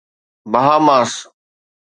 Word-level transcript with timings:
Bahamas 0.51 1.13